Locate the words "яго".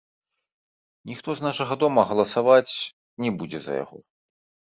3.83-3.97